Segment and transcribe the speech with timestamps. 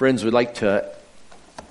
[0.00, 0.90] Friends, we'd like to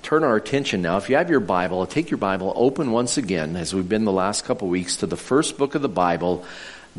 [0.04, 0.98] turn our attention now.
[0.98, 4.12] If you have your Bible, take your Bible, open once again, as we've been the
[4.12, 6.44] last couple weeks, to the first book of the Bible,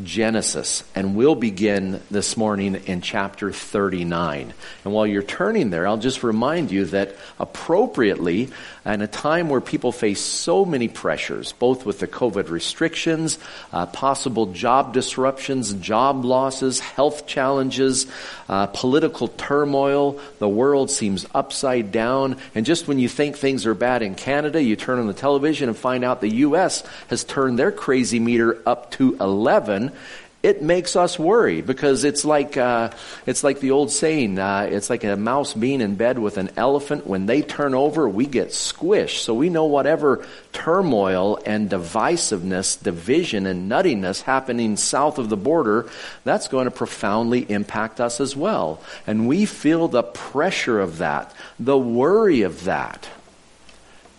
[0.01, 0.83] Genesis.
[0.95, 4.53] And we'll begin this morning in chapter 39.
[4.85, 8.49] And while you're turning there, I'll just remind you that appropriately,
[8.85, 13.37] in a time where people face so many pressures, both with the COVID restrictions,
[13.73, 18.07] uh, possible job disruptions, job losses, health challenges,
[18.47, 22.37] uh, political turmoil, the world seems upside down.
[22.55, 25.67] And just when you think things are bad in Canada, you turn on the television
[25.67, 26.83] and find out the U.S.
[27.09, 29.80] has turned their crazy meter up to 11
[30.43, 32.89] it makes us worry because it's like uh,
[33.27, 36.49] it's like the old saying uh, it's like a mouse being in bed with an
[36.57, 37.05] elephant.
[37.05, 39.19] When they turn over we get squished.
[39.19, 45.87] So we know whatever turmoil and divisiveness division and nuttiness happening south of the border
[46.23, 48.81] that's going to profoundly impact us as well.
[49.05, 53.07] And we feel the pressure of that the worry of that.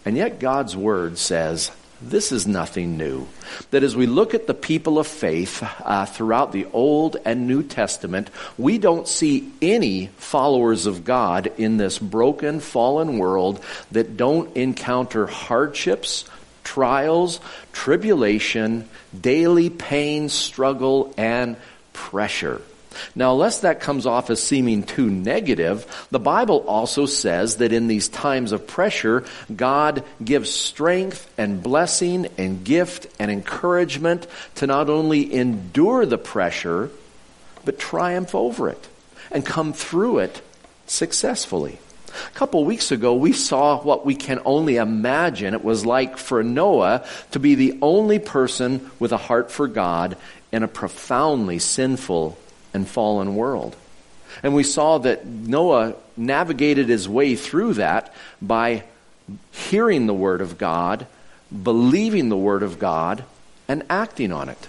[0.05, 1.73] And yet god's word says
[2.09, 3.27] this is nothing new.
[3.71, 7.63] That as we look at the people of faith uh, throughout the Old and New
[7.63, 14.55] Testament, we don't see any followers of God in this broken, fallen world that don't
[14.57, 16.25] encounter hardships,
[16.65, 17.41] trials,
[17.73, 21.57] tribulation, daily pain, struggle, and
[21.93, 22.61] pressure.
[23.15, 27.87] Now, lest that comes off as seeming too negative, the Bible also says that in
[27.87, 34.27] these times of pressure, God gives strength and blessing and gift and encouragement
[34.57, 36.91] to not only endure the pressure,
[37.65, 38.89] but triumph over it
[39.31, 40.43] and come through it
[40.87, 41.79] successfully.
[42.27, 46.43] A couple weeks ago, we saw what we can only imagine it was like for
[46.43, 50.17] Noah to be the only person with a heart for God
[50.51, 52.37] in a profoundly sinful
[52.75, 53.77] and fallen world.
[54.43, 58.85] And we saw that Noah navigated his way through that by
[59.51, 61.07] hearing the Word of God,
[61.63, 63.25] believing the Word of God,
[63.69, 64.69] and acting on it.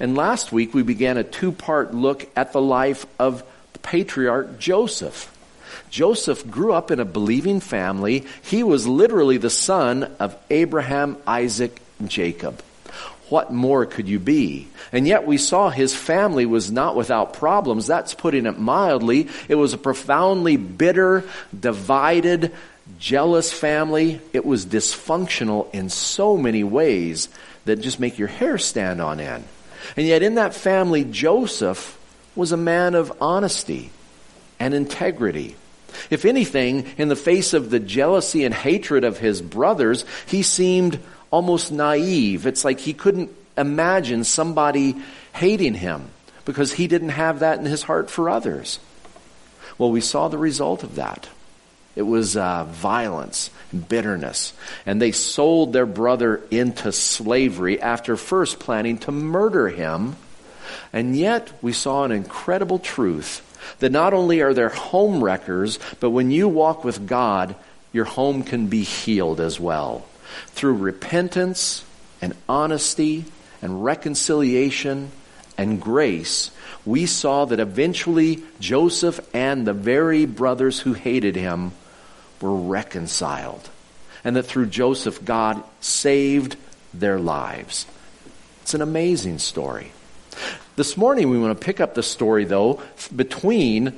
[0.00, 4.58] And last week we began a two part look at the life of the patriarch
[4.58, 5.30] Joseph.
[5.90, 8.24] Joseph grew up in a believing family.
[8.42, 12.62] He was literally the son of Abraham, Isaac, and Jacob.
[13.28, 14.68] What more could you be?
[14.92, 17.86] And yet we saw his family was not without problems.
[17.86, 19.28] That's putting it mildly.
[19.48, 21.24] It was a profoundly bitter,
[21.58, 22.52] divided,
[22.98, 24.20] jealous family.
[24.32, 27.28] It was dysfunctional in so many ways
[27.64, 29.44] that just make your hair stand on end.
[29.96, 31.98] And yet in that family, Joseph
[32.36, 33.90] was a man of honesty
[34.58, 35.56] and integrity.
[36.10, 40.98] If anything, in the face of the jealousy and hatred of his brothers, he seemed
[41.34, 42.46] almost naive.
[42.46, 43.28] It's like he couldn't
[43.58, 44.94] imagine somebody
[45.32, 46.08] hating him
[46.44, 48.78] because he didn't have that in his heart for others.
[49.76, 51.28] Well, we saw the result of that.
[51.96, 53.50] It was uh, violence
[53.88, 54.52] bitterness.
[54.86, 60.14] And they sold their brother into slavery after first planning to murder him.
[60.92, 63.42] And yet, we saw an incredible truth
[63.80, 67.56] that not only are there home wreckers, but when you walk with God,
[67.92, 70.06] your home can be healed as well
[70.48, 71.84] through repentance
[72.20, 73.24] and honesty
[73.62, 75.10] and reconciliation
[75.56, 76.50] and grace,
[76.84, 81.72] we saw that eventually Joseph and the very brothers who hated him
[82.40, 83.70] were reconciled.
[84.24, 86.56] And that through Joseph, God saved
[86.92, 87.86] their lives.
[88.62, 89.92] It's an amazing story.
[90.76, 92.82] This morning, we want to pick up the story, though,
[93.14, 93.92] between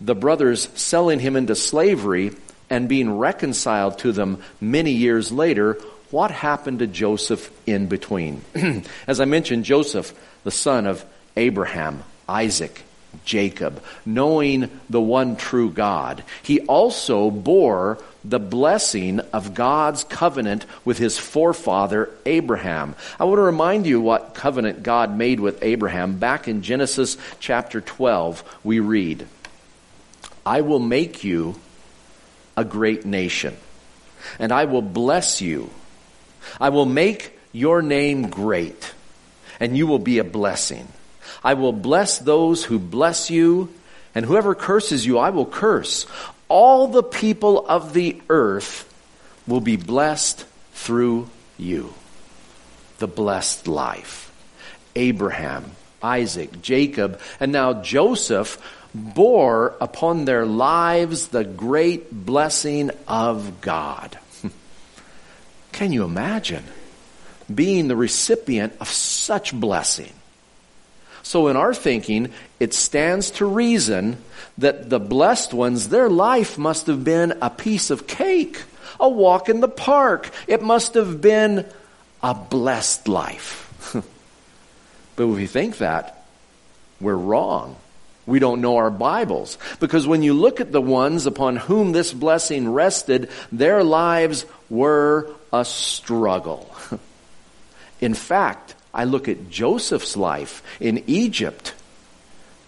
[0.00, 2.32] the brothers selling him into slavery
[2.70, 5.74] and being reconciled to them many years later,
[6.10, 8.42] what happened to Joseph in between?
[9.06, 10.14] As I mentioned, Joseph,
[10.44, 11.04] the son of
[11.36, 12.82] Abraham, Isaac,
[13.24, 20.98] Jacob, knowing the one true God, he also bore the blessing of God's covenant with
[20.98, 22.94] his forefather Abraham.
[23.18, 26.18] I want to remind you what covenant God made with Abraham.
[26.18, 29.26] Back in Genesis chapter 12, we read,
[30.44, 31.56] I will make you
[32.60, 33.56] a great nation,
[34.38, 35.70] and I will bless you.
[36.60, 38.92] I will make your name great,
[39.58, 40.86] and you will be a blessing.
[41.42, 43.72] I will bless those who bless you,
[44.14, 46.06] and whoever curses you, I will curse.
[46.48, 48.86] All the people of the earth
[49.46, 50.44] will be blessed
[50.74, 51.94] through you.
[52.98, 54.30] The blessed life.
[54.94, 55.70] Abraham,
[56.02, 58.58] Isaac, Jacob, and now Joseph
[58.94, 64.18] bore upon their lives the great blessing of God.
[65.72, 66.64] Can you imagine
[67.52, 70.12] being the recipient of such blessing?
[71.22, 74.16] So in our thinking, it stands to reason
[74.58, 78.62] that the blessed ones, their life must have been a piece of cake,
[78.98, 80.30] a walk in the park.
[80.46, 81.66] It must have been
[82.22, 83.66] a blessed life.
[85.16, 86.24] but if we think that,
[87.00, 87.76] we're wrong.
[88.30, 89.58] We don't know our Bibles.
[89.80, 95.28] Because when you look at the ones upon whom this blessing rested, their lives were
[95.52, 96.72] a struggle.
[98.00, 101.74] In fact, I look at Joseph's life in Egypt,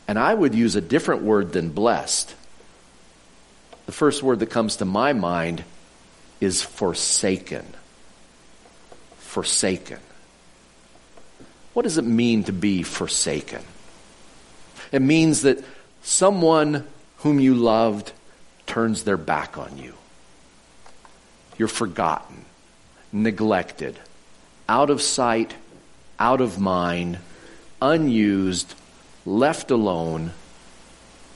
[0.08, 2.34] and I would use a different word than blessed.
[3.86, 5.62] The first word that comes to my mind
[6.40, 7.64] is forsaken.
[9.18, 10.00] Forsaken.
[11.72, 13.62] What does it mean to be forsaken?
[14.92, 15.64] It means that
[16.02, 16.86] someone
[17.18, 18.12] whom you loved
[18.66, 19.94] turns their back on you.
[21.58, 22.44] You're forgotten,
[23.12, 23.98] neglected,
[24.68, 25.54] out of sight,
[26.18, 27.18] out of mind,
[27.80, 28.74] unused,
[29.26, 30.32] left alone,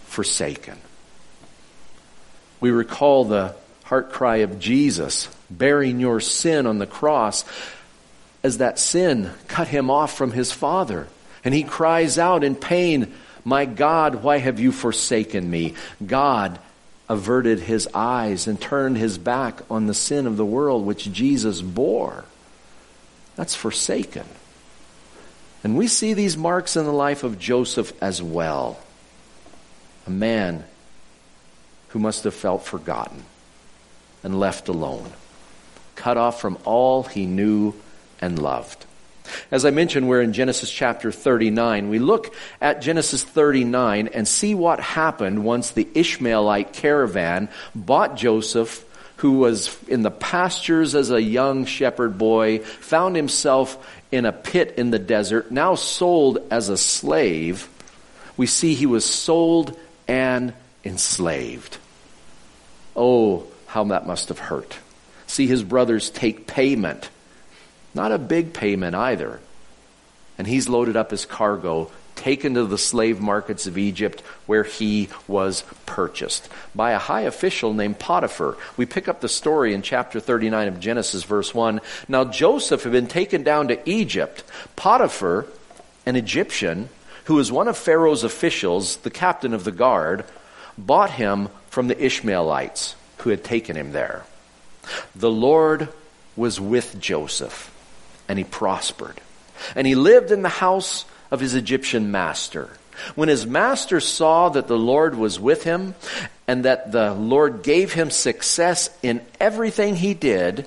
[0.07, 0.79] forsaken.
[2.61, 3.55] We recall the
[3.85, 7.45] heart cry of Jesus bearing your sin on the cross
[8.43, 11.09] as that sin cut him off from his Father.
[11.45, 13.15] And he cries out in pain,
[13.47, 15.75] My God, why have you forsaken me?
[16.05, 16.59] God
[17.09, 21.63] averted his eyes and turned his back on the sin of the world which Jesus
[21.63, 22.25] bore.
[23.37, 24.27] That's forsaken.
[25.63, 28.81] And we see these marks in the life of Joseph as well.
[30.09, 30.65] A man
[31.91, 33.23] who must have felt forgotten
[34.25, 35.13] and left alone,
[35.95, 37.75] cut off from all he knew
[38.21, 38.86] and loved.
[39.51, 41.89] As I mentioned, we're in Genesis chapter 39.
[41.89, 48.85] We look at Genesis 39 and see what happened once the Ishmaelite caravan bought Joseph,
[49.17, 54.75] who was in the pastures as a young shepherd boy, found himself in a pit
[54.77, 57.69] in the desert, now sold as a slave.
[58.37, 60.53] We see he was sold and
[60.85, 61.79] enslaved.
[62.95, 64.79] Oh, how that must have hurt.
[65.27, 67.11] See his brothers take payment
[67.97, 69.41] not a big payment either.
[70.39, 75.09] And he's loaded up his cargo, taken to the slave markets of Egypt, where he
[75.27, 78.57] was purchased by a high official named Potiphar.
[78.77, 81.81] We pick up the story in chapter 39 of Genesis, verse 1.
[82.07, 84.45] Now Joseph had been taken down to Egypt.
[84.77, 85.47] Potiphar,
[86.05, 86.91] an Egyptian,
[87.25, 90.25] who was one of Pharaoh's officials, the captain of the guard,
[90.79, 94.25] bought him from the Ishmaelites who had taken him there.
[95.15, 95.89] The Lord
[96.37, 97.73] was with Joseph
[98.29, 99.21] and he prospered.
[99.75, 102.71] And he lived in the house of his Egyptian master.
[103.15, 105.95] When his master saw that the Lord was with him
[106.47, 110.67] and that the Lord gave him success in everything he did,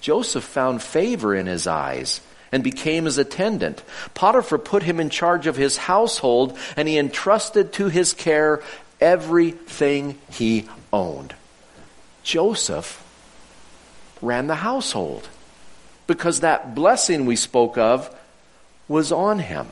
[0.00, 2.20] Joseph found favor in his eyes
[2.52, 3.82] and became his attendant.
[4.14, 8.62] Potiphar put him in charge of his household and he entrusted to his care
[9.00, 11.34] everything he owned.
[12.22, 13.02] Joseph
[14.20, 15.28] ran the household
[16.06, 18.14] because that blessing we spoke of
[18.88, 19.66] was on him.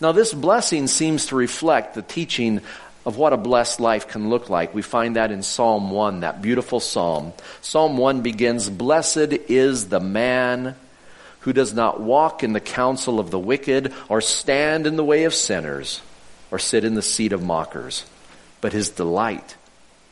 [0.00, 2.60] Now, this blessing seems to reflect the teaching
[3.04, 4.74] of what a blessed life can look like.
[4.74, 7.32] We find that in Psalm 1, that beautiful psalm.
[7.60, 10.76] Psalm 1 begins Blessed is the man
[11.40, 15.24] who does not walk in the counsel of the wicked, or stand in the way
[15.24, 16.00] of sinners,
[16.52, 18.04] or sit in the seat of mockers,
[18.60, 19.56] but his delight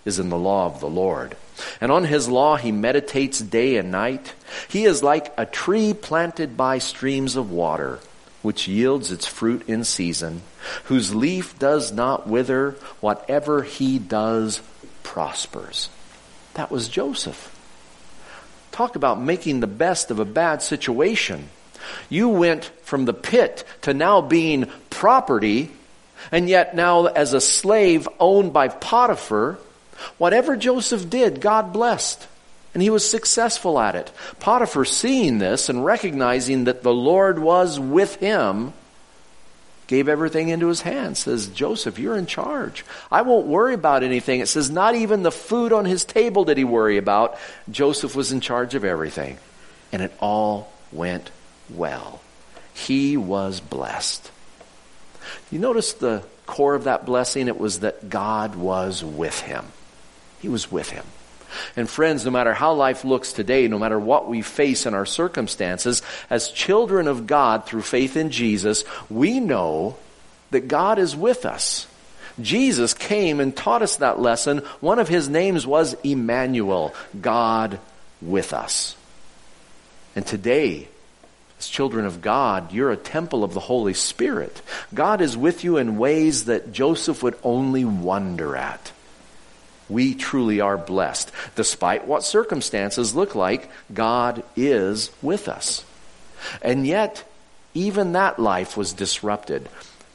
[0.04, 1.36] is in the law of the Lord.
[1.80, 4.34] And on his law he meditates day and night.
[4.68, 8.00] He is like a tree planted by streams of water,
[8.42, 10.42] which yields its fruit in season,
[10.84, 14.62] whose leaf does not wither, whatever he does
[15.02, 15.90] prospers.
[16.54, 17.56] That was Joseph.
[18.72, 21.48] Talk about making the best of a bad situation.
[22.08, 25.70] You went from the pit to now being property,
[26.30, 29.58] and yet now as a slave owned by Potiphar,
[30.18, 32.26] Whatever Joseph did, God blessed.
[32.72, 34.12] And he was successful at it.
[34.38, 38.72] Potiphar, seeing this and recognizing that the Lord was with him,
[39.88, 41.18] gave everything into his hands.
[41.18, 42.84] Says, Joseph, you're in charge.
[43.10, 44.38] I won't worry about anything.
[44.38, 47.36] It says, not even the food on his table did he worry about.
[47.68, 49.38] Joseph was in charge of everything.
[49.90, 51.30] And it all went
[51.68, 52.20] well.
[52.72, 54.30] He was blessed.
[55.50, 57.48] You notice the core of that blessing?
[57.48, 59.64] It was that God was with him.
[60.40, 61.04] He was with him.
[61.76, 65.06] And friends, no matter how life looks today, no matter what we face in our
[65.06, 69.96] circumstances, as children of God through faith in Jesus, we know
[70.50, 71.86] that God is with us.
[72.40, 74.58] Jesus came and taught us that lesson.
[74.80, 77.80] One of his names was Emmanuel, God
[78.22, 78.96] with us.
[80.14, 80.88] And today,
[81.60, 84.62] As children of God, you're a temple of the Holy Spirit.
[84.94, 88.92] God is with you in ways that Joseph would only wonder at.
[89.90, 91.32] We truly are blessed.
[91.56, 95.84] Despite what circumstances look like, God is with us.
[96.62, 97.24] And yet,
[97.74, 99.68] even that life was disrupted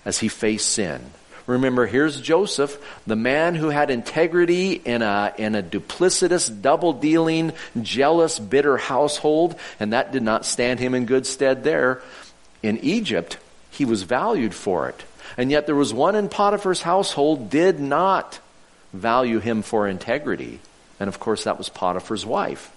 [0.04, 1.02] as he faced sin.
[1.48, 7.54] Remember, here's Joseph, the man who had integrity in a, in a duplicitous, double dealing,
[7.82, 12.02] jealous, bitter household, and that did not stand him in good stead there.
[12.64, 13.38] In Egypt,
[13.70, 15.04] he was valued for it.
[15.38, 18.40] And yet there was one in Potiphar's household did not
[18.96, 20.60] value him for integrity.
[21.00, 22.72] And of course, that was Potiphar's wife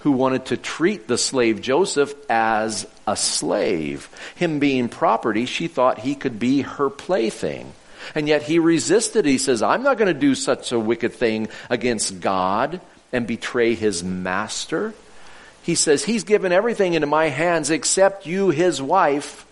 [0.00, 4.08] who wanted to treat the slave Joseph as a slave.
[4.34, 7.72] Him being property, she thought he could be her plaything.
[8.14, 9.24] And yet he resisted.
[9.24, 12.80] He says, I'm not going to do such a wicked thing against God
[13.12, 14.92] and betray his master.
[15.62, 19.46] He says, He's given everything into my hands except you, his wife.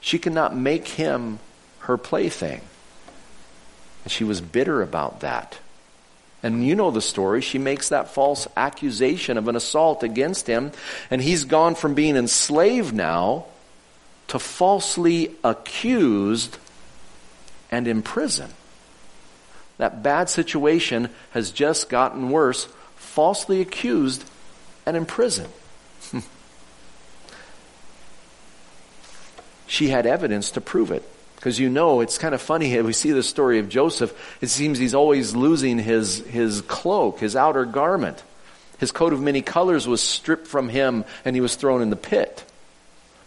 [0.00, 1.38] She cannot make him
[1.80, 2.62] her plaything.
[4.06, 5.58] And she was bitter about that.
[6.40, 7.40] And you know the story.
[7.40, 10.70] She makes that false accusation of an assault against him.
[11.10, 13.46] And he's gone from being enslaved now
[14.28, 16.56] to falsely accused
[17.68, 18.54] and imprisoned.
[19.78, 22.68] That bad situation has just gotten worse.
[22.94, 24.22] Falsely accused
[24.86, 25.52] and imprisoned.
[29.66, 31.02] she had evidence to prove it.
[31.46, 32.76] Because you know, it's kind of funny.
[32.82, 34.12] We see the story of Joseph.
[34.40, 38.20] It seems he's always losing his, his cloak, his outer garment.
[38.78, 41.94] His coat of many colors was stripped from him and he was thrown in the
[41.94, 42.44] pit.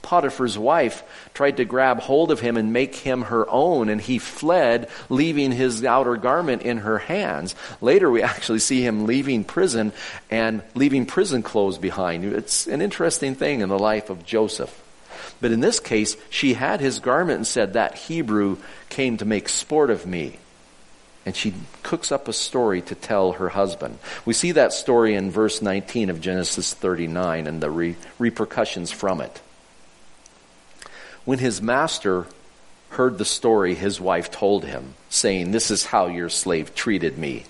[0.01, 1.01] Potiphar's wife
[1.33, 5.53] tried to grab hold of him and make him her own, and he fled, leaving
[5.53, 7.55] his outer garment in her hands.
[7.79, 9.93] Later, we actually see him leaving prison
[10.29, 12.25] and leaving prison clothes behind.
[12.25, 14.77] It's an interesting thing in the life of Joseph.
[15.41, 18.58] But in this case, she had his garment and said, That Hebrew
[18.89, 20.39] came to make sport of me.
[21.25, 21.53] And she
[21.84, 24.00] cooks up a story to tell her husband.
[24.25, 29.22] We see that story in verse 19 of Genesis 39 and the re- repercussions from
[29.22, 29.41] it.
[31.25, 32.25] When his master
[32.91, 37.46] heard the story his wife told him, saying, This is how your slave treated me,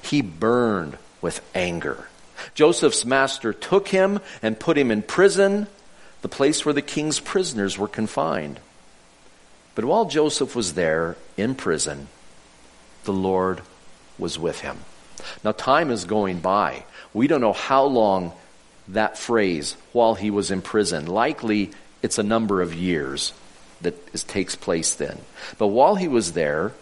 [0.00, 2.08] he burned with anger.
[2.54, 5.66] Joseph's master took him and put him in prison
[6.22, 8.60] the place where the king's prisoners were confined.
[9.74, 12.08] But while Joseph was there in prison,
[13.04, 13.60] the Lord
[14.18, 14.78] was with him.
[15.44, 16.84] Now, time is going by.
[17.12, 18.32] We don't know how long
[18.88, 21.70] that phrase, while he was in prison, likely
[22.02, 23.32] it's a number of years
[23.80, 25.18] that is, takes place then.
[25.58, 26.72] But while he was there,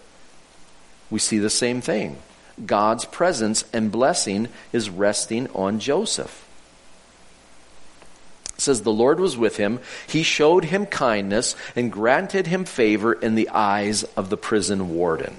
[1.11, 2.19] we see the same thing.
[2.65, 6.47] God's presence and blessing is resting on Joseph
[8.61, 9.81] says the Lord was with him.
[10.07, 15.37] He showed him kindness and granted him favor in the eyes of the prison warden.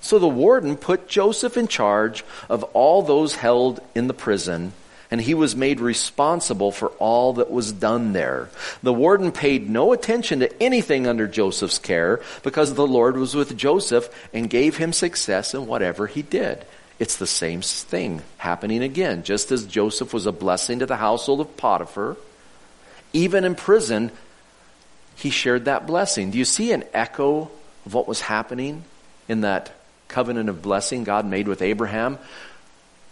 [0.00, 4.74] So the warden put Joseph in charge of all those held in the prison,
[5.10, 8.50] and he was made responsible for all that was done there.
[8.82, 13.56] The warden paid no attention to anything under Joseph's care because the Lord was with
[13.56, 16.66] Joseph and gave him success in whatever he did.
[16.98, 19.22] It's the same thing happening again.
[19.22, 22.16] Just as Joseph was a blessing to the household of Potiphar,
[23.14, 24.10] even in prison,
[25.16, 26.30] he shared that blessing.
[26.30, 27.50] Do you see an echo
[27.86, 28.84] of what was happening
[29.28, 29.72] in that
[30.08, 32.18] covenant of blessing God made with Abraham?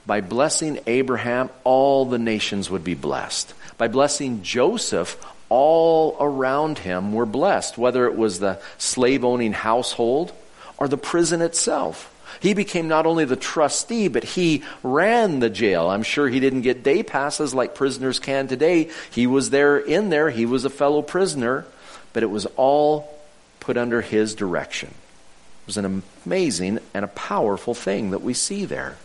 [0.05, 3.55] By blessing Abraham, all the nations would be blessed.
[3.79, 5.17] By blessing Joseph,
[5.49, 10.33] all around him were blessed, whether it was the slave owning household
[10.79, 12.12] or the prison itself.
[12.43, 15.89] He became not only the trustee, but he ran the jail.
[15.89, 18.91] I'm sure he didn't get day passes like prisoners can today.
[19.13, 20.29] He was there in there.
[20.29, 21.65] He was a fellow prisoner,
[22.13, 23.17] but it was all
[23.61, 24.89] put under his direction.
[24.89, 28.97] It was an amazing and a powerful thing that we see there.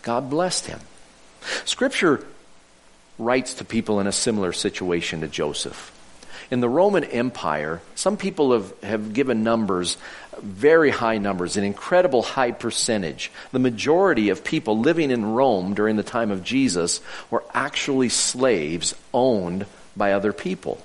[0.00, 0.80] God blessed him.
[1.66, 2.24] Scripture
[3.18, 5.92] writes to people in a similar situation to Joseph.
[6.50, 9.98] In the Roman Empire, some people have, have given numbers
[10.40, 13.30] very high numbers, an incredible high percentage.
[13.52, 17.00] The majority of people living in Rome during the time of Jesus
[17.30, 20.82] were actually slaves owned by other people.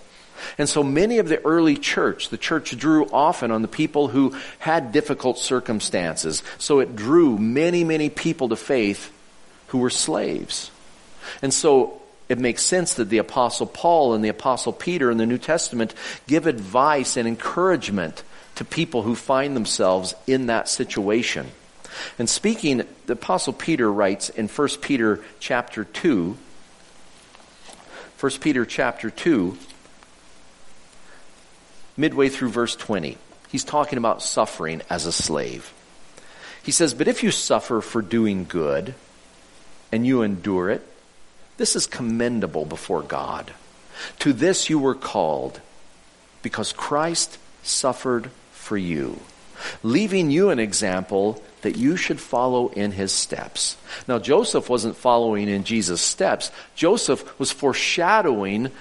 [0.57, 4.35] And so many of the early church, the church drew often on the people who
[4.59, 6.43] had difficult circumstances.
[6.57, 9.11] So it drew many, many people to faith
[9.67, 10.69] who were slaves.
[11.41, 15.25] And so it makes sense that the apostle Paul and the apostle Peter in the
[15.25, 15.93] New Testament
[16.27, 18.23] give advice and encouragement
[18.55, 21.47] to people who find themselves in that situation.
[22.17, 26.37] And speaking, the apostle Peter writes in 1 Peter chapter 2,
[28.19, 29.57] 1 Peter chapter 2,
[31.97, 33.17] midway through verse 20.
[33.49, 35.71] He's talking about suffering as a slave.
[36.63, 38.95] He says, But if you suffer for doing good
[39.91, 40.87] and you endure it,
[41.57, 43.53] this is commendable before God.
[44.19, 45.61] To this you were called,
[46.41, 49.19] because Christ suffered for you,
[49.81, 53.77] leaving you an example that you should follow in his steps.
[54.07, 56.51] Now, Joseph wasn't following in Jesus' steps.
[56.75, 58.71] Joseph was foreshadowing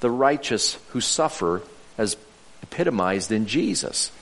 [0.00, 1.62] the righteous who suffer
[1.98, 2.16] as
[2.62, 4.12] epitomized in Jesus.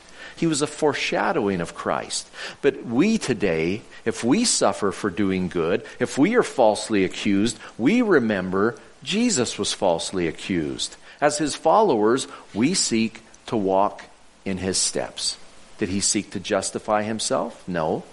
[0.41, 2.27] He was a foreshadowing of Christ.
[2.63, 8.01] But we today, if we suffer for doing good, if we are falsely accused, we
[8.01, 10.97] remember Jesus was falsely accused.
[11.21, 14.03] As his followers, we seek to walk
[14.47, 15.37] in his steps.
[15.77, 17.63] Did he seek to justify himself?
[17.69, 18.05] No.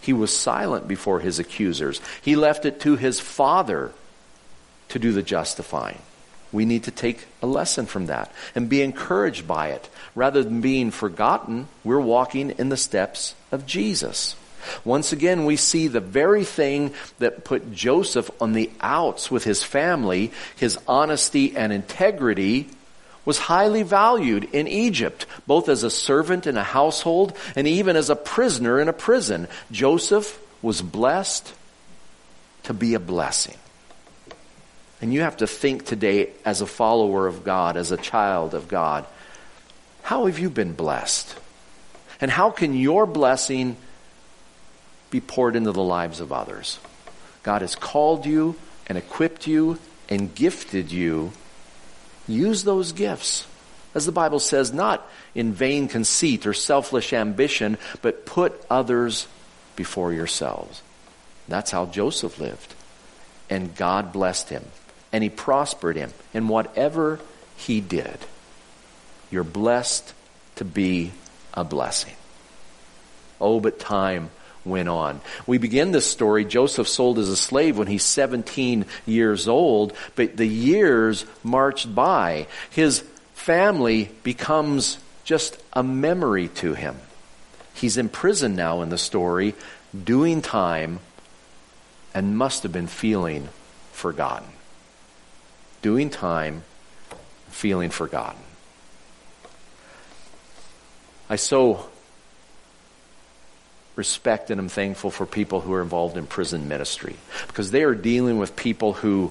[0.00, 2.00] He was silent before his accusers.
[2.20, 3.92] He left it to his Father
[4.88, 6.02] to do the justifying.
[6.52, 9.88] We need to take a lesson from that and be encouraged by it.
[10.14, 14.36] Rather than being forgotten, we're walking in the steps of Jesus.
[14.84, 19.62] Once again, we see the very thing that put Joseph on the outs with his
[19.62, 22.68] family, his honesty and integrity,
[23.24, 28.08] was highly valued in Egypt, both as a servant in a household and even as
[28.08, 29.48] a prisoner in a prison.
[29.70, 31.52] Joseph was blessed
[32.62, 33.56] to be a blessing.
[35.00, 38.68] And you have to think today as a follower of God, as a child of
[38.68, 39.06] God,
[40.02, 41.36] how have you been blessed?
[42.20, 43.76] And how can your blessing
[45.10, 46.78] be poured into the lives of others?
[47.42, 51.32] God has called you and equipped you and gifted you.
[52.26, 53.46] Use those gifts.
[53.94, 59.26] As the Bible says, not in vain conceit or selfish ambition, but put others
[59.74, 60.82] before yourselves.
[61.48, 62.74] That's how Joseph lived.
[63.48, 64.64] And God blessed him
[65.16, 67.18] and he prospered him in whatever
[67.56, 68.18] he did.
[69.30, 70.12] You're blessed
[70.56, 71.10] to be
[71.54, 72.12] a blessing.
[73.40, 74.28] Oh, but time
[74.66, 75.22] went on.
[75.46, 80.36] We begin this story, Joseph sold as a slave when he's 17 years old, but
[80.36, 82.46] the years marched by.
[82.68, 83.02] His
[83.32, 86.96] family becomes just a memory to him.
[87.72, 89.54] He's in prison now in the story,
[90.04, 91.00] doing time,
[92.12, 93.48] and must have been feeling
[93.92, 94.46] forgotten
[95.86, 96.64] doing time,
[97.48, 98.42] feeling forgotten.
[101.30, 101.88] I so
[103.94, 107.14] respect and am thankful for people who are involved in prison ministry
[107.46, 109.30] because they are dealing with people who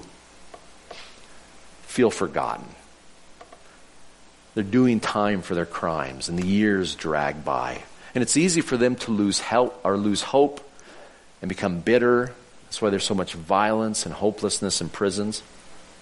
[1.82, 2.64] feel forgotten.
[4.54, 7.82] They're doing time for their crimes and the years drag by.
[8.14, 10.66] And it's easy for them to lose help or lose hope
[11.42, 12.32] and become bitter.
[12.64, 15.42] That's why there's so much violence and hopelessness in prisons.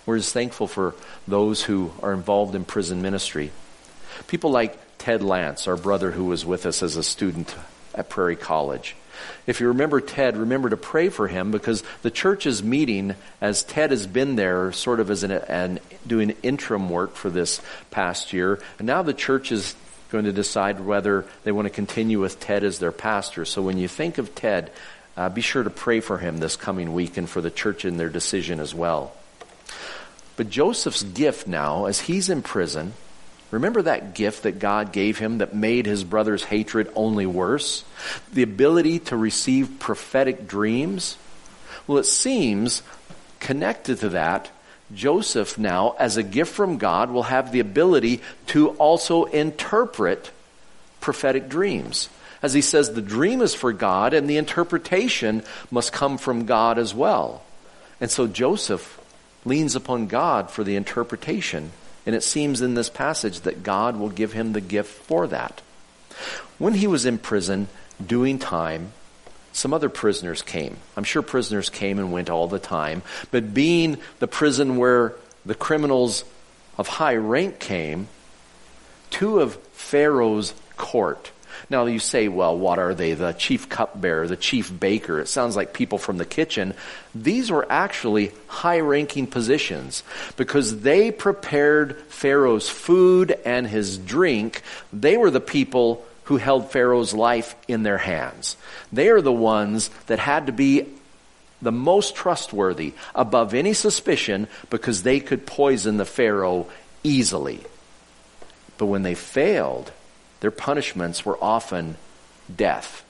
[0.07, 0.95] We're just thankful for
[1.27, 3.51] those who are involved in prison ministry.
[4.27, 7.55] People like Ted Lance, our brother who was with us as a student
[7.95, 8.97] at Prairie College.
[9.47, 13.63] If you remember Ted, remember to pray for him because the church is meeting as
[13.63, 18.33] Ted has been there sort of as an, an doing interim work for this past
[18.33, 18.61] year.
[18.79, 19.75] And now the church is
[20.11, 23.45] going to decide whether they want to continue with Ted as their pastor.
[23.45, 24.71] So when you think of Ted,
[25.17, 27.97] uh, be sure to pray for him this coming week and for the church in
[27.97, 29.13] their decision as well.
[30.37, 32.95] But Joseph's gift now, as he's in prison,
[33.51, 37.85] remember that gift that God gave him that made his brother's hatred only worse?
[38.33, 41.17] The ability to receive prophetic dreams?
[41.87, 42.83] Well, it seems
[43.39, 44.51] connected to that,
[44.93, 50.31] Joseph now, as a gift from God, will have the ability to also interpret
[51.01, 52.09] prophetic dreams.
[52.43, 56.79] As he says, the dream is for God and the interpretation must come from God
[56.79, 57.43] as well.
[58.01, 59.01] And so Joseph
[59.45, 61.73] leans upon God for the interpretation.
[62.07, 65.63] And it seems in this passage that God will give him the gift for that.
[66.59, 67.69] When he was in prison
[68.05, 68.93] doing time,
[69.53, 70.77] some other prisoners came.
[70.97, 75.15] I'm sure prisoners came and went all the time, but being the prison where
[75.47, 76.25] the criminals
[76.77, 78.09] of high rank came,
[79.11, 81.31] two of Pharaoh's court
[81.71, 83.15] now you say, well, what are they?
[83.15, 85.21] The chief cupbearer, the chief baker.
[85.21, 86.75] It sounds like people from the kitchen.
[87.15, 90.03] These were actually high ranking positions
[90.37, 94.63] because they prepared Pharaoh's food and his drink.
[94.93, 98.57] They were the people who held Pharaoh's life in their hands.
[98.93, 100.87] They are the ones that had to be
[101.61, 106.67] the most trustworthy above any suspicion because they could poison the Pharaoh
[107.03, 107.61] easily.
[108.79, 109.93] But when they failed,
[110.45, 111.97] their punishments were often
[112.55, 113.03] death.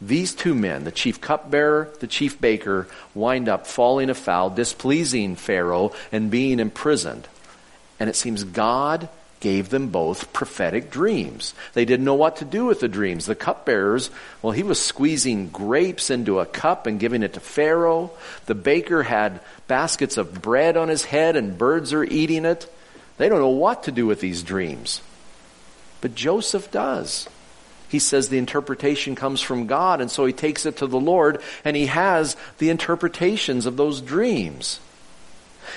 [0.00, 5.92] these two men, the chief cupbearer, the chief baker, wind up falling afoul, displeasing Pharaoh,
[6.10, 7.28] and being imprisoned.
[8.00, 9.08] And it seems God
[9.38, 11.54] gave them both prophetic dreams.
[11.74, 13.26] They didn't know what to do with the dreams.
[13.26, 14.10] The cupbearers,
[14.42, 18.10] well, he was squeezing grapes into a cup and giving it to Pharaoh.
[18.46, 22.68] The baker had baskets of bread on his head and birds are eating it.
[23.16, 25.00] They don't know what to do with these dreams.
[26.04, 27.30] But Joseph does
[27.88, 31.40] he says the interpretation comes from God, and so he takes it to the Lord,
[31.64, 34.80] and he has the interpretations of those dreams.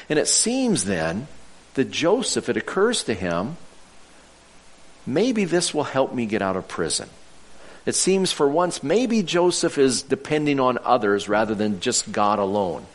[0.10, 1.28] And it seems then
[1.76, 3.58] that Joseph, it occurs to him,
[5.06, 7.08] maybe this will help me get out of prison.
[7.86, 12.88] It seems for once, maybe Joseph is depending on others rather than just God alone.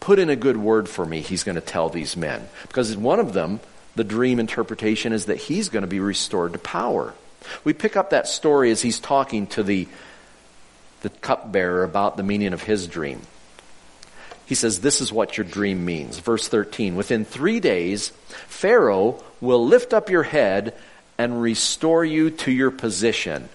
[0.00, 2.48] Put in a good word for me, he's going to tell these men.
[2.66, 3.60] Because one of them,
[3.94, 7.14] the dream interpretation is that he's going to be restored to power.
[7.64, 9.88] We pick up that story as he's talking to the,
[11.02, 13.20] the cupbearer about the meaning of his dream.
[14.46, 16.18] He says, This is what your dream means.
[16.18, 18.10] Verse 13 Within three days,
[18.48, 20.74] Pharaoh will lift up your head
[21.18, 23.48] and restore you to your position.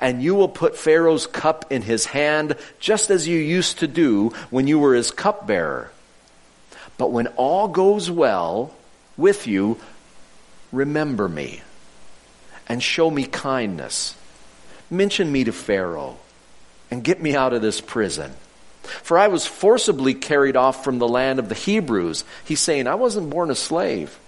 [0.00, 4.30] And you will put Pharaoh's cup in his hand, just as you used to do
[4.50, 5.90] when you were his cupbearer.
[6.96, 8.72] But when all goes well
[9.16, 9.78] with you,
[10.72, 11.62] remember me
[12.68, 14.16] and show me kindness.
[14.90, 16.18] Mention me to Pharaoh
[16.90, 18.32] and get me out of this prison.
[18.82, 22.24] For I was forcibly carried off from the land of the Hebrews.
[22.44, 24.18] He's saying, I wasn't born a slave.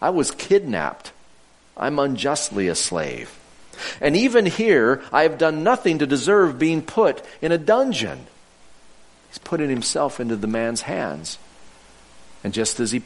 [0.00, 1.12] I was kidnapped.
[1.76, 3.38] I'm unjustly a slave.
[4.00, 8.26] And even here, I have done nothing to deserve being put in a dungeon.
[9.28, 11.38] He's putting himself into the man's hands.
[12.44, 13.02] And just as he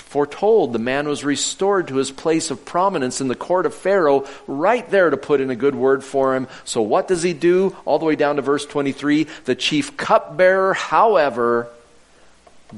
[0.00, 4.26] foretold the man was restored to his place of prominence in the court of Pharaoh,
[4.46, 6.48] right there to put in a good word for him.
[6.64, 7.76] So what does he do?
[7.84, 9.26] All the way down to verse 23.
[9.44, 11.68] The chief cupbearer, however,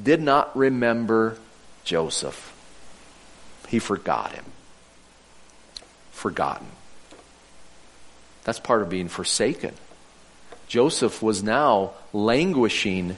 [0.01, 1.39] did not remember
[1.85, 2.51] Joseph.
[3.69, 4.45] He forgot him.
[6.11, 6.67] Forgotten.
[8.45, 9.75] That's part of being forsaken.
[10.69, 13.17] Joseph was now languishing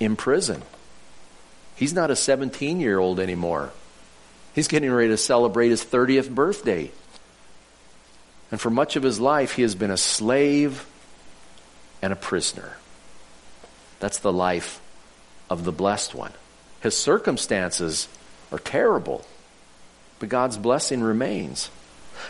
[0.00, 0.62] in prison.
[1.76, 3.72] He's not a 17 year old anymore.
[4.54, 6.90] He's getting ready to celebrate his 30th birthday.
[8.50, 10.86] And for much of his life, he has been a slave
[12.00, 12.76] and a prisoner.
[13.98, 14.80] That's the life
[15.50, 16.32] of the blessed one.
[16.80, 18.06] His circumstances
[18.52, 19.24] are terrible,
[20.18, 21.70] but God's blessing remains.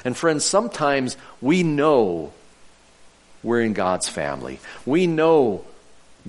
[0.04, 2.33] And friends, sometimes we know
[3.42, 4.61] we're in God's family.
[4.87, 5.64] We know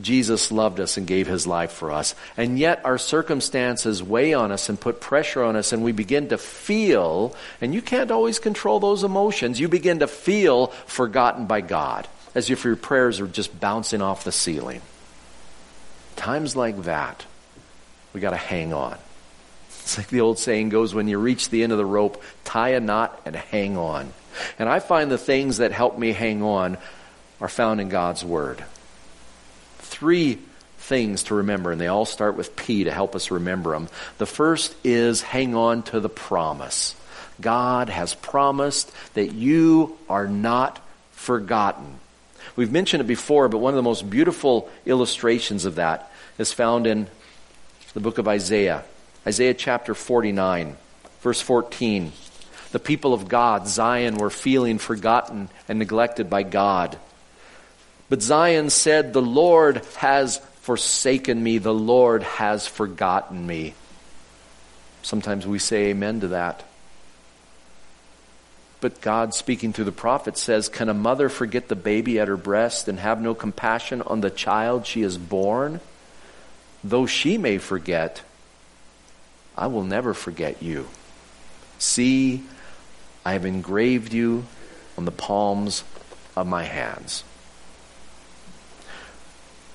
[0.02, 2.16] Jesus loved us and gave his life for us.
[2.36, 6.30] And yet our circumstances weigh on us and put pressure on us and we begin
[6.30, 11.62] to feel, and you can't always control those emotions, you begin to feel forgotten by
[11.62, 14.82] God, as if your prayers are just bouncing off the ceiling.
[16.18, 17.26] Times like that,
[18.14, 18.98] we gotta hang on.
[19.70, 22.70] It's like the old saying goes, when you reach the end of the rope, tie
[22.70, 24.12] a knot and hang on.
[24.60, 26.78] And I find the things that help me hang on
[27.40, 28.64] are found in God's Word
[29.96, 30.40] three
[30.78, 33.88] things to remember, and they all start with P to help us remember them.
[34.18, 36.96] The first is hang on to the promise.
[37.40, 40.80] God has promised that you are not
[41.12, 42.00] forgotten.
[42.56, 46.88] We've mentioned it before, but one of the most beautiful illustrations of that is found
[46.88, 47.08] in
[47.94, 48.84] the book of Isaiah.
[49.26, 50.76] Isaiah chapter 49,
[51.22, 52.12] verse 14.
[52.72, 56.98] The people of God, Zion, were feeling forgotten and neglected by God.
[58.10, 63.74] But Zion said, The Lord has forsaken me, the Lord has forgotten me.
[65.02, 66.64] Sometimes we say amen to that.
[68.82, 72.38] But God, speaking through the prophet, says, Can a mother forget the baby at her
[72.38, 75.80] breast and have no compassion on the child she has born?
[76.84, 78.22] Though she may forget,
[79.58, 80.88] I will never forget you.
[81.80, 82.44] See,
[83.26, 84.46] I have engraved you
[84.98, 85.84] on the palms
[86.36, 87.24] of my hands.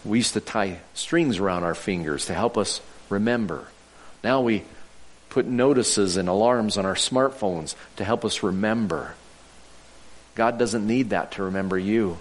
[0.04, 3.66] We used to tie strings around our fingers to help us remember.
[4.24, 4.64] Now we
[5.28, 9.14] put notices and alarms on our smartphones to help us remember.
[10.34, 12.18] God doesn't need that to remember you.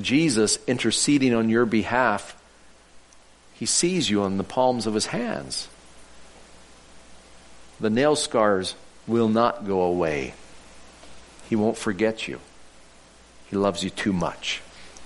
[0.00, 2.36] Jesus interceding on your behalf,
[3.54, 5.68] he sees you on the palms of his hands.
[7.80, 8.74] The nail scars
[9.06, 10.34] will not go away.
[11.48, 12.40] He won't forget you.
[13.46, 14.62] He loves you too much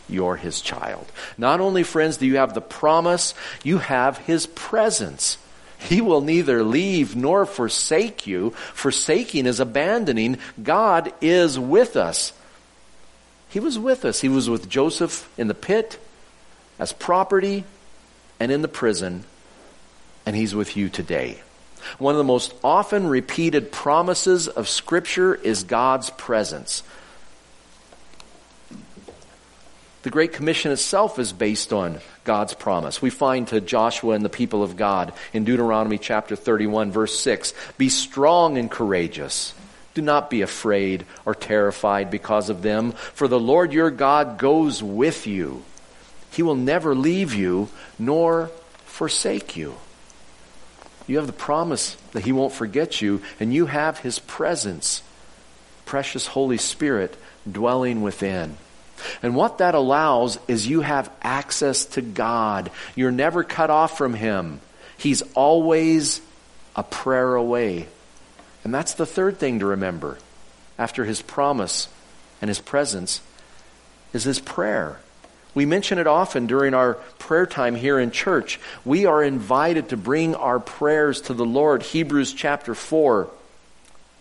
[0.08, 1.10] you're his child.
[1.36, 5.38] Not only, friends, do you have the promise, you have his presence.
[5.78, 8.50] He will neither leave nor forsake you.
[8.74, 10.38] Forsaking is abandoning.
[10.62, 12.32] God is with us.
[13.48, 14.20] He was with us.
[14.20, 15.98] He was with Joseph in the pit,
[16.78, 17.64] as property,
[18.40, 19.24] and in the prison,
[20.26, 21.38] and He's with you today.
[21.98, 26.82] One of the most often repeated promises of Scripture is God's presence.
[30.08, 33.02] The Great Commission itself is based on God's promise.
[33.02, 37.52] We find to Joshua and the people of God in Deuteronomy chapter 31 verse 6,
[37.76, 39.52] be strong and courageous.
[39.92, 44.82] Do not be afraid or terrified because of them, for the Lord your God goes
[44.82, 45.62] with you.
[46.30, 47.68] He will never leave you
[47.98, 48.50] nor
[48.86, 49.74] forsake you.
[51.06, 55.02] You have the promise that He won't forget you, and you have His presence,
[55.84, 57.14] precious Holy Spirit,
[57.46, 58.56] dwelling within.
[59.22, 62.70] And what that allows is you have access to God.
[62.94, 64.60] You're never cut off from Him.
[64.96, 66.20] He's always
[66.74, 67.88] a prayer away.
[68.64, 70.18] And that's the third thing to remember
[70.78, 71.88] after His promise
[72.40, 73.20] and His presence
[74.12, 75.00] is His prayer.
[75.54, 78.60] We mention it often during our prayer time here in church.
[78.84, 81.82] We are invited to bring our prayers to the Lord.
[81.82, 83.28] Hebrews chapter 4,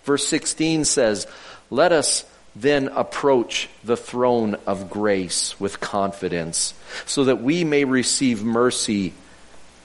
[0.04, 1.28] verse 16 says,
[1.70, 2.26] Let us
[2.60, 6.74] then approach the throne of grace with confidence
[7.06, 9.13] so that we may receive mercy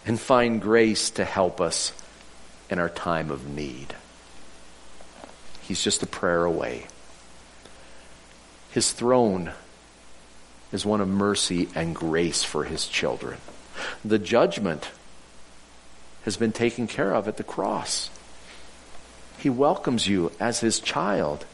[0.06, 1.92] and find grace to help us
[2.70, 3.94] in our time of need.
[5.60, 6.86] He's just a prayer away.
[8.70, 9.52] His throne
[10.72, 13.38] is one of mercy and grace for his children.
[14.02, 14.90] The judgment
[16.24, 18.08] has been taken care of at the cross.
[19.38, 21.44] He welcomes you as his child.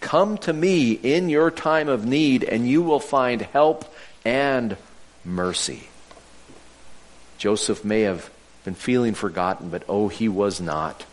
[0.00, 3.92] Come to me in your time of need, and you will find help
[4.24, 4.76] and
[5.24, 5.88] mercy.
[7.38, 8.30] Joseph may have
[8.64, 11.04] been feeling forgotten, but oh, he was not.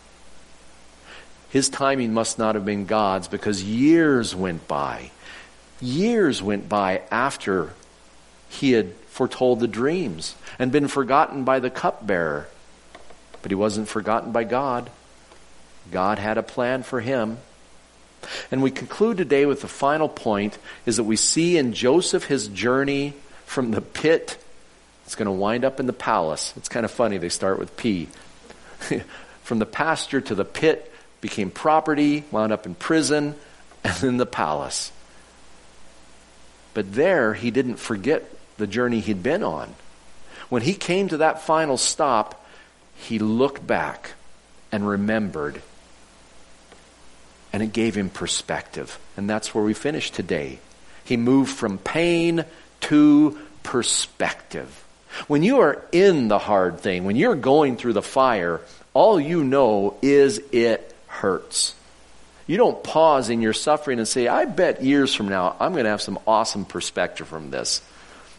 [1.50, 5.10] His timing must not have been God's because years went by.
[5.80, 7.74] Years went by after
[8.48, 12.48] he had foretold the dreams and been forgotten by the cupbearer.
[13.42, 14.90] But he wasn't forgotten by God.
[15.92, 17.38] God had a plan for him.
[18.50, 22.48] And we conclude today with the final point is that we see in Joseph his
[22.48, 23.14] journey
[23.46, 24.38] from the pit.
[25.04, 26.52] It's going to wind up in the palace.
[26.56, 27.18] It's kind of funny.
[27.18, 28.08] They start with P.
[29.42, 33.34] from the pasture to the pit became property, wound up in prison,
[33.82, 34.92] and then the palace.
[36.74, 38.24] But there, he didn't forget
[38.56, 39.74] the journey he'd been on.
[40.48, 42.44] When he came to that final stop,
[42.96, 44.12] he looked back
[44.70, 45.62] and remembered
[47.54, 48.98] and it gave him perspective.
[49.16, 50.58] And that's where we finish today.
[51.04, 52.44] He moved from pain
[52.80, 54.84] to perspective.
[55.28, 58.60] When you are in the hard thing, when you're going through the fire,
[58.92, 61.76] all you know is it hurts.
[62.48, 65.84] You don't pause in your suffering and say, I bet years from now I'm going
[65.84, 67.82] to have some awesome perspective from this.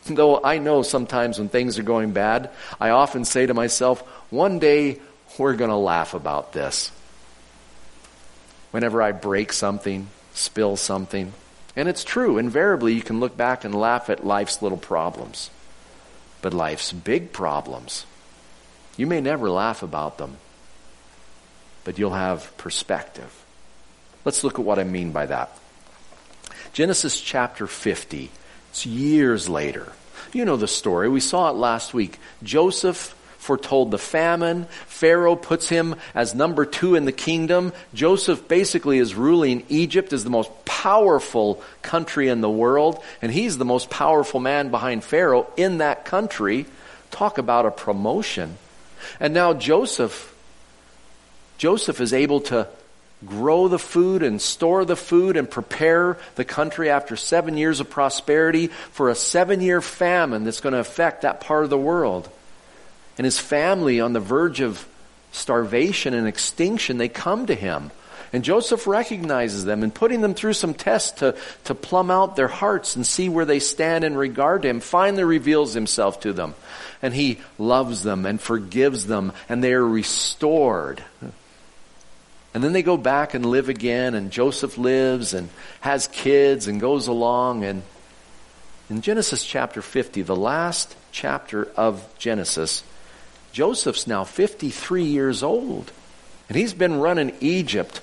[0.07, 2.49] Though I know sometimes when things are going bad,
[2.81, 4.99] I often say to myself, one day
[5.37, 6.91] we're going to laugh about this
[8.75, 11.31] whenever I break something, spill something.
[11.77, 15.49] And it's true, invariably, you can look back and laugh at life's little problems.
[16.41, 18.05] But life's big problems,
[18.97, 20.35] you may never laugh about them,
[21.85, 23.45] but you'll have perspective.
[24.25, 25.57] Let's look at what I mean by that.
[26.73, 28.29] Genesis chapter 50,
[28.71, 29.93] it's years later.
[30.33, 31.07] You know the story.
[31.07, 32.19] We saw it last week.
[32.43, 34.65] Joseph foretold the famine.
[34.87, 37.73] Pharaoh puts him as number two in the kingdom.
[37.93, 43.59] Joseph basically is ruling Egypt as the most powerful country in the world, and he's
[43.59, 46.65] the most powerful man behind Pharaoh in that country.
[47.11, 48.57] Talk about a promotion.
[49.19, 50.35] And now Joseph,
[51.59, 52.67] Joseph is able to
[53.27, 57.91] grow the food and store the food and prepare the country after seven years of
[57.91, 62.27] prosperity for a seven year famine that's going to affect that part of the world
[63.17, 64.85] and his family on the verge of
[65.31, 67.91] starvation and extinction, they come to him.
[68.33, 72.49] And Joseph recognizes them and putting them through some tests to, to plumb out their
[72.49, 76.53] hearts and see where they stand in regard him, finally reveals himself to them.
[77.01, 81.01] And he loves them and forgives them and they are restored.
[82.53, 85.49] And then they go back and live again and Joseph lives and
[85.81, 87.83] has kids and goes along and
[88.89, 92.83] in Genesis chapter 50, the last chapter of Genesis,
[93.55, 95.93] Joseph's now 53 years old,
[96.49, 98.01] and he's been running Egypt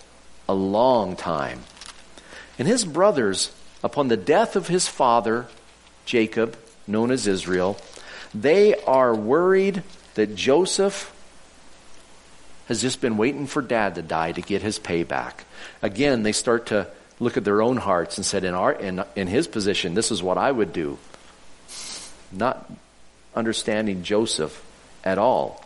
[0.48, 1.60] a long time.
[2.58, 3.52] And his brothers,
[3.84, 5.48] upon the death of his father,
[6.06, 7.76] Jacob, known as Israel,
[8.34, 9.82] they are worried
[10.14, 11.14] that Joseph
[12.68, 15.44] has just been waiting for dad to die to get his payback.
[15.82, 16.88] Again, they start to
[17.20, 20.22] look at their own hearts and said, in, our, in, in his position, this is
[20.22, 20.96] what I would do.
[22.32, 22.70] Not
[23.36, 24.64] understanding Joseph
[25.04, 25.62] at all.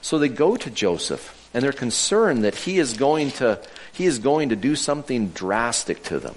[0.00, 3.60] So they go to Joseph and they're concerned that he is going to,
[3.92, 6.34] he is going to do something drastic to them.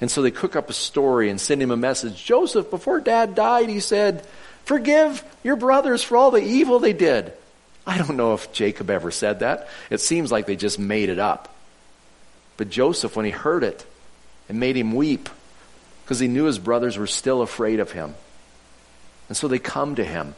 [0.00, 2.24] And so they cook up a story and send him a message.
[2.24, 4.24] Joseph, before dad died, he said,
[4.64, 7.32] forgive your brothers for all the evil they did.
[7.86, 9.68] I don't know if Jacob ever said that.
[9.90, 11.54] It seems like they just made it up.
[12.56, 13.84] But Joseph, when he heard it,
[14.48, 15.28] it made him weep
[16.04, 18.14] because he knew his brothers were still afraid of him.
[19.28, 20.34] And so they come to him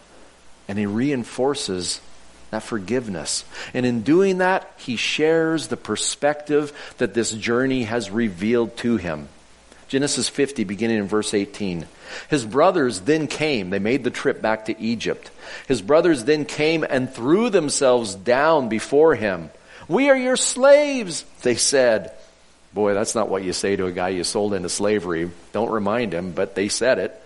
[0.72, 2.00] and he reinforces
[2.48, 3.44] that forgiveness.
[3.74, 9.28] And in doing that, he shares the perspective that this journey has revealed to him.
[9.88, 11.86] Genesis 50, beginning in verse 18.
[12.30, 13.68] His brothers then came.
[13.68, 15.30] They made the trip back to Egypt.
[15.68, 19.50] His brothers then came and threw themselves down before him.
[19.88, 22.12] We are your slaves, they said.
[22.72, 25.30] Boy, that's not what you say to a guy you sold into slavery.
[25.52, 27.21] Don't remind him, but they said it.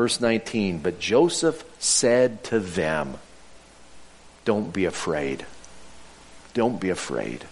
[0.00, 3.18] Verse 19, but Joseph said to them,
[4.46, 5.44] Don't be afraid.
[6.54, 7.44] Don't be afraid.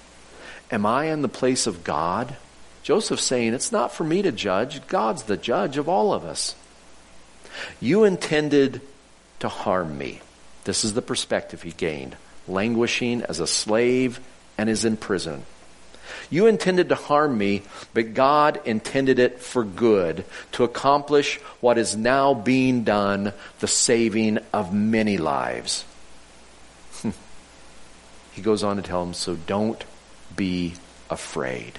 [0.71, 2.39] Am I in the place of God?
[2.83, 4.87] Joseph saying, It's not for me to judge.
[4.87, 6.55] God's the judge of all of us.
[7.81, 8.81] You intended
[9.41, 10.23] to harm me.
[10.65, 14.21] This is the perspective he gained, languishing as a slave
[14.57, 15.45] and is in prison.
[16.31, 17.62] You intended to harm me,
[17.95, 24.38] but God intended it for good, to accomplish what is now being done, the saving
[24.53, 25.85] of many lives.
[28.33, 29.83] he goes on to tell him, so don't
[30.37, 30.75] be
[31.09, 31.79] afraid.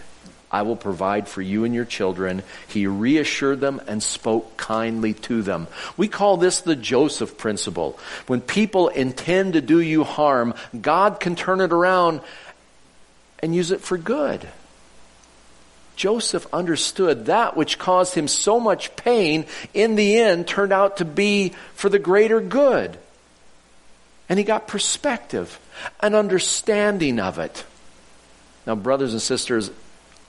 [0.52, 2.42] I will provide for you and your children.
[2.68, 5.68] He reassured them and spoke kindly to them.
[5.96, 8.00] We call this the Joseph principle.
[8.26, 12.22] When people intend to do you harm, God can turn it around
[13.42, 14.48] and use it for good.
[15.96, 21.06] Joseph understood that which caused him so much pain in the end turned out to
[21.06, 22.98] be for the greater good.
[24.30, 25.60] And he got perspective,
[26.00, 27.66] an understanding of it.
[28.66, 29.72] Now, brothers and sisters,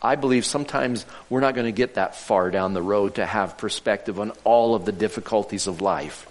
[0.02, 3.58] I believe sometimes we're not going to get that far down the road to have
[3.58, 6.26] perspective on all of the difficulties of life.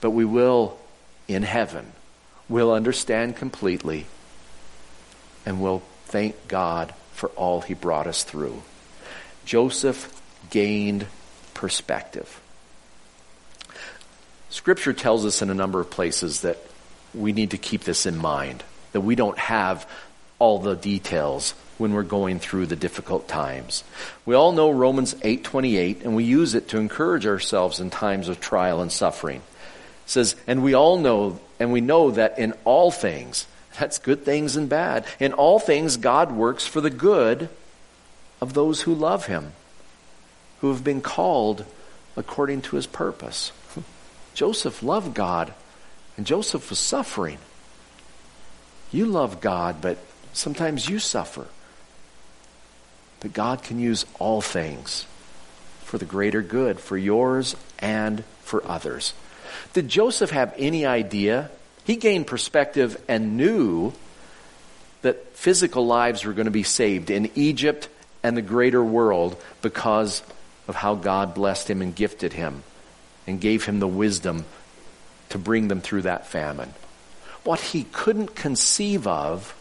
[0.00, 0.78] But we will,
[1.28, 1.92] in heaven,
[2.52, 4.04] We'll understand completely
[5.46, 8.62] and we'll thank God for all he brought us through.
[9.44, 11.06] Joseph gained
[11.54, 12.40] perspective.
[14.50, 16.58] Scripture tells us in a number of places that
[17.14, 19.88] we need to keep this in mind, that we don't have
[20.38, 23.82] all the details when we're going through the difficult times.
[24.26, 28.40] We all know Romans 8:28 and we use it to encourage ourselves in times of
[28.40, 29.42] trial and suffering.
[30.04, 33.46] It says, "And we all know and we know that in all things,
[33.78, 37.48] that's good things and bad, in all things God works for the good
[38.40, 39.52] of those who love him,
[40.60, 41.64] who have been called
[42.16, 43.52] according to his purpose."
[44.34, 45.54] Joseph loved God
[46.16, 47.38] and Joseph was suffering.
[48.90, 49.98] You love God, but
[50.32, 51.46] sometimes you suffer.
[53.20, 55.06] But God can use all things
[55.84, 59.14] for the greater good, for yours and for others.
[59.72, 61.50] Did Joseph have any idea?
[61.84, 63.92] He gained perspective and knew
[65.02, 67.88] that physical lives were going to be saved in Egypt
[68.22, 70.22] and the greater world because
[70.68, 72.62] of how God blessed him and gifted him
[73.26, 74.44] and gave him the wisdom
[75.30, 76.72] to bring them through that famine.
[77.44, 79.56] What he couldn't conceive of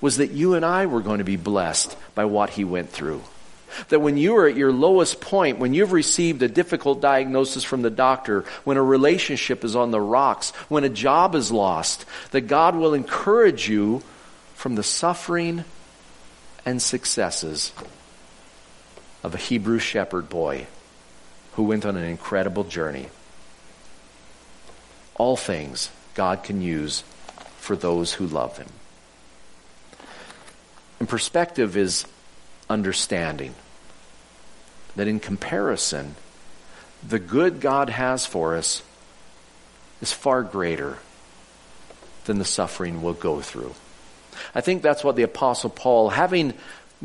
[0.00, 3.22] was that you and I were going to be blessed by what he went through.
[3.88, 7.82] That when you are at your lowest point, when you've received a difficult diagnosis from
[7.82, 12.42] the doctor, when a relationship is on the rocks, when a job is lost, that
[12.42, 14.02] God will encourage you
[14.54, 15.64] from the suffering
[16.64, 17.72] and successes
[19.22, 20.66] of a Hebrew shepherd boy
[21.54, 23.08] who went on an incredible journey.
[25.16, 27.02] All things God can use
[27.58, 28.68] for those who love him.
[30.98, 32.06] And perspective is
[32.68, 33.54] understanding
[34.96, 36.14] that in comparison,
[37.06, 38.82] the good God has for us
[40.00, 40.98] is far greater
[42.24, 43.74] than the suffering we'll go through.
[44.54, 46.54] I think that's what the Apostle Paul, having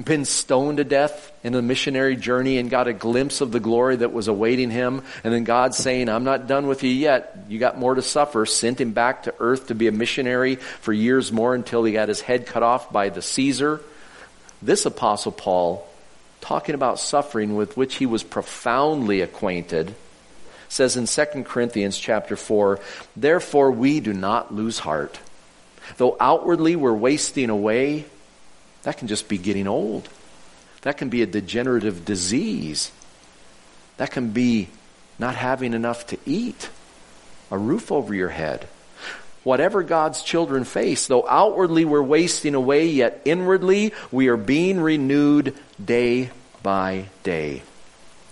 [0.02, 3.98] been stoned to death in a missionary journey and got a glimpse of the glory
[3.98, 5.02] that was awaiting him.
[5.24, 7.46] And then God saying, I'm not done with you yet.
[7.50, 8.46] You got more to suffer.
[8.46, 12.08] Sent him back to earth to be a missionary for years more until he got
[12.08, 13.82] his head cut off by the Caesar.
[14.62, 15.89] This apostle Paul,
[16.42, 19.96] talking about suffering with which he was profoundly acquainted,
[20.68, 22.80] says in 2 Corinthians chapter 4,
[23.16, 25.20] therefore we do not lose heart.
[25.98, 28.06] Though outwardly we're wasting away,
[28.84, 30.08] that can just be getting old.
[30.82, 32.92] That can be a degenerative disease.
[33.98, 34.70] That can be
[35.18, 36.70] not having enough to eat,
[37.52, 38.68] a roof over your head.
[39.44, 45.56] Whatever God's children face, though outwardly we're wasting away, yet inwardly we are being renewed
[45.84, 46.32] day
[46.62, 47.64] by day.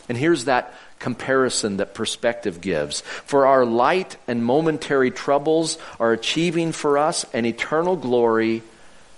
[0.10, 3.02] And here's that comparison that perspective gives.
[3.02, 8.64] For our light and momentary troubles are achieving for us an eternal glory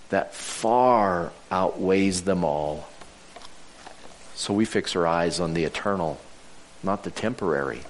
[0.10, 2.88] that far outweighs them all.
[4.36, 6.20] So we fix our eyes on the eternal,
[6.84, 7.82] not the temporary.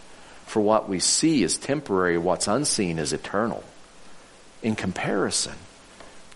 [0.45, 3.63] For what we see is temporary, what's unseen is eternal.
[4.61, 5.55] In comparison,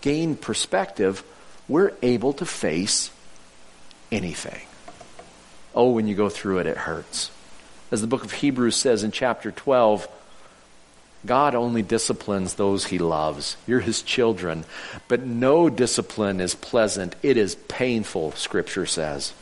[0.00, 1.22] gain perspective,
[1.68, 3.10] we're able to face
[4.10, 4.62] anything.
[5.74, 7.30] Oh, when you go through it, it hurts.
[7.90, 10.08] As the book of Hebrews says in chapter 12,
[11.26, 13.56] God only disciplines those he loves.
[13.66, 14.64] You're his children.
[15.08, 17.16] But no discipline is pleasant.
[17.22, 19.32] It is painful, scripture says.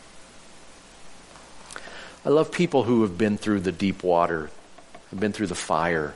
[2.24, 4.50] I love people who have been through the deep water,
[5.10, 6.14] have been through the fire,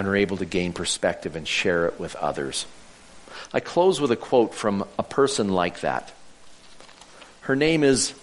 [0.00, 2.64] and are able to gain perspective and share it with others.
[3.52, 6.10] I close with a quote from a person like that.
[7.42, 8.14] Her name is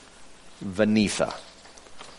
[0.66, 1.36] Vaneetha.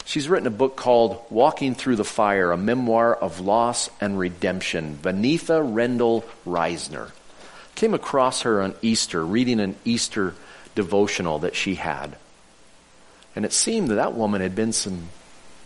[0.05, 4.97] She's written a book called Walking Through the Fire, a memoir of loss and redemption.
[5.03, 7.11] Vaneetha Rendall Risner.
[7.75, 10.37] Came across her on Easter, reading an Easter
[10.77, 12.17] devotional that she had.
[13.35, 15.09] And it seemed that that woman had been some,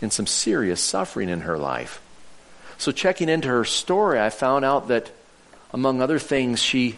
[0.00, 2.00] in some serious suffering in her life.
[2.78, 5.10] So checking into her story, I found out that,
[5.72, 6.96] among other things, she,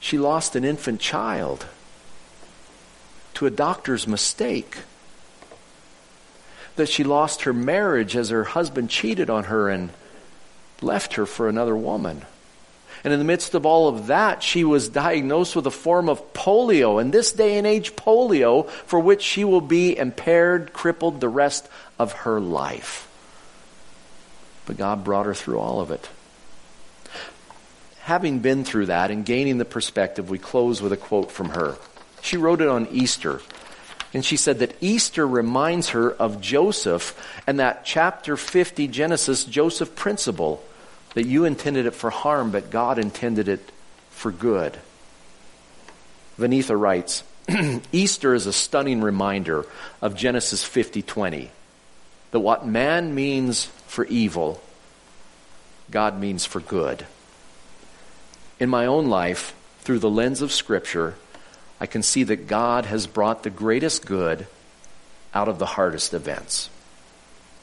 [0.00, 1.66] she lost an infant child
[3.34, 4.78] to a doctor's mistake
[6.76, 9.90] that she lost her marriage as her husband cheated on her and
[10.80, 12.22] left her for another woman.
[13.04, 16.32] And in the midst of all of that, she was diagnosed with a form of
[16.32, 21.28] polio, in this day and age, polio, for which she will be impaired, crippled the
[21.28, 23.05] rest of her life.
[24.66, 26.08] But God brought her through all of it.
[28.00, 31.76] Having been through that and gaining the perspective, we close with a quote from her.
[32.20, 33.40] She wrote it on Easter.
[34.12, 37.14] And she said that Easter reminds her of Joseph
[37.46, 40.62] and that chapter 50 Genesis Joseph principle
[41.14, 43.72] that you intended it for harm, but God intended it
[44.10, 44.76] for good.
[46.38, 47.24] Vaneetha writes,
[47.92, 49.64] Easter is a stunning reminder
[50.02, 51.48] of Genesis 50:20
[52.30, 54.60] that what man means for evil
[55.90, 57.06] God means for good.
[58.58, 61.14] In my own life through the lens of scripture
[61.80, 64.46] I can see that God has brought the greatest good
[65.34, 66.70] out of the hardest events.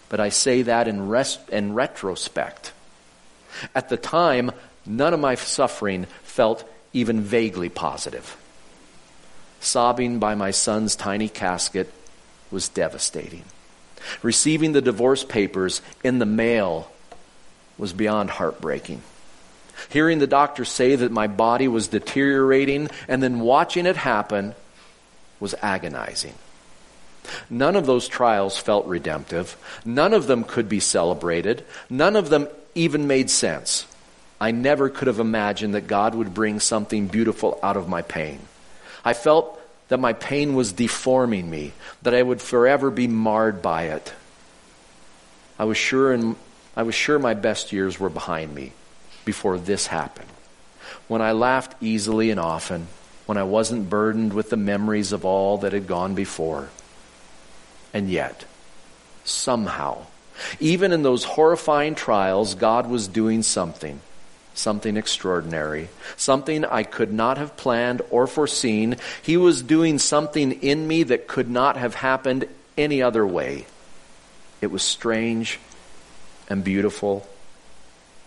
[0.09, 2.71] But I say that in, res- in retrospect.
[3.73, 4.51] At the time,
[4.85, 8.37] none of my suffering felt even vaguely positive.
[9.59, 11.91] Sobbing by my son's tiny casket
[12.51, 13.45] was devastating.
[14.21, 16.91] Receiving the divorce papers in the mail
[17.77, 19.01] was beyond heartbreaking.
[19.89, 24.55] Hearing the doctor say that my body was deteriorating and then watching it happen
[25.39, 26.33] was agonizing.
[27.49, 29.55] None of those trials felt redemptive.
[29.85, 31.65] None of them could be celebrated.
[31.89, 33.85] None of them even made sense.
[34.39, 38.39] I never could have imagined that God would bring something beautiful out of my pain.
[39.05, 39.59] I felt
[39.93, 41.71] that my pain was deforming me,
[42.01, 44.11] that I would forever be marred by it.
[45.59, 46.35] I was sure and
[46.75, 48.71] I was sure my best years were behind me
[49.23, 50.31] before this happened.
[51.07, 52.87] When I laughed easily and often,
[53.27, 56.69] when I wasn't burdened with the memories of all that had gone before.
[57.93, 58.45] And yet,
[59.25, 60.07] somehow,
[60.59, 63.99] even in those horrifying trials, God was doing something,
[64.53, 68.97] something extraordinary, something I could not have planned or foreseen.
[69.21, 72.47] He was doing something in me that could not have happened
[72.77, 73.65] any other way.
[74.61, 75.59] It was strange
[76.49, 77.27] and beautiful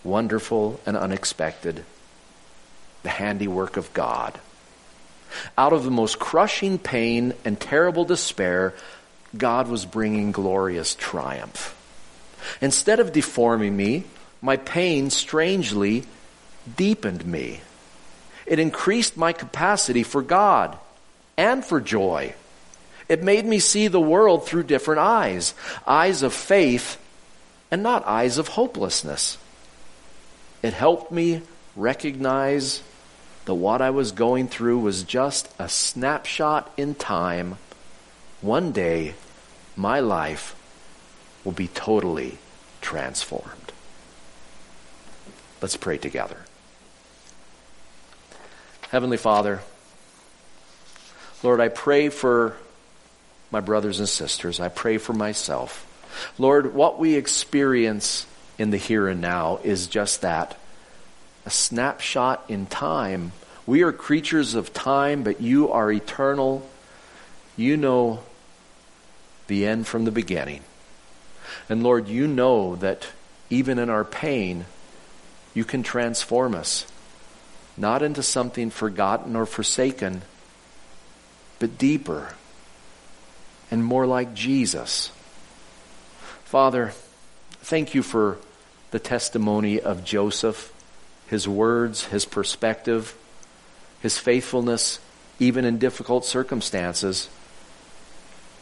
[0.07, 1.85] wonderful and unexpected,
[3.03, 4.39] the handiwork of God.
[5.59, 8.73] Out of the most crushing pain and terrible despair,
[9.37, 11.75] God was bringing glorious triumph.
[12.61, 14.05] Instead of deforming me,
[14.41, 16.05] my pain strangely
[16.77, 17.61] deepened me.
[18.47, 20.79] It increased my capacity for God
[21.37, 22.35] and for joy.
[23.09, 25.55] It made me see the world through different eyes
[25.87, 26.99] eyes of faith
[27.71, 29.39] and not eyes of hopelessness.
[30.63, 31.43] It helped me
[31.77, 32.83] recognize
[33.45, 37.59] that what I was going through was just a snapshot in time.
[38.41, 39.15] One day,
[39.77, 40.57] my life
[41.45, 42.39] will be totally
[42.81, 43.73] transformed.
[45.61, 46.46] Let's pray together.
[48.91, 49.61] Heavenly Father,
[51.43, 52.57] Lord, I pray for
[53.51, 54.61] my brothers and sisters.
[54.61, 55.85] I pray for myself.
[56.39, 58.27] Lord, what we experience
[58.59, 60.59] in the here and now is just that
[61.45, 63.33] a snapshot in time.
[63.67, 66.69] We are creatures of time, but you are eternal.
[67.57, 68.21] You know
[69.47, 70.63] the end from the beginning.
[71.69, 73.07] And Lord, you know that
[73.49, 74.67] even in our pain,
[75.55, 76.87] you can transform us,
[77.77, 80.23] not into something forgotten or forsaken,
[81.59, 82.35] but deeper
[83.71, 85.11] and more like Jesus.
[86.45, 86.93] Father,
[87.61, 88.39] thank you for
[88.91, 90.73] the testimony of Joseph,
[91.27, 93.17] his words, his perspective,
[94.01, 95.01] his faithfulness,
[95.39, 97.29] even in difficult circumstances,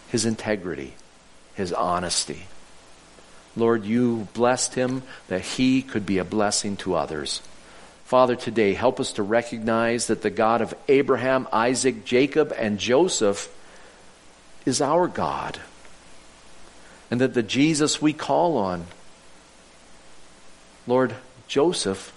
[0.09, 0.95] his integrity,
[1.55, 2.47] his honesty.
[3.57, 7.43] Lord, you blessed him that he could be a blessing to others.
[8.15, 13.53] Father, today, help us to recognize that the God of Abraham, Isaac, Jacob, and Joseph
[14.65, 15.59] is our God.
[17.11, 18.87] And that the Jesus we call on,
[20.87, 21.17] Lord,
[21.49, 22.13] Joseph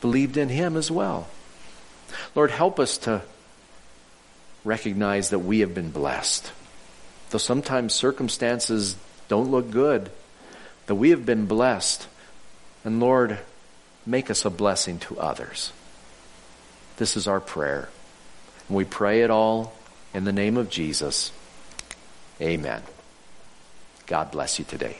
[0.00, 1.26] believed in him as well.
[2.36, 3.22] Lord, help us to
[4.62, 6.52] recognize that we have been blessed.
[7.30, 8.94] Though sometimes circumstances
[9.26, 10.08] don't look good,
[10.86, 12.06] that we have been blessed.
[12.84, 13.40] And Lord,
[14.06, 15.72] make us a blessing to others.
[16.96, 17.88] This is our prayer.
[18.68, 19.72] And we pray it all
[20.12, 21.32] in the name of Jesus.
[22.40, 22.82] Amen.
[24.06, 24.98] God bless you today.